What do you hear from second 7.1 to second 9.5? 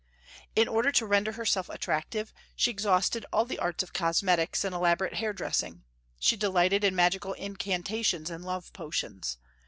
incantations and love potions.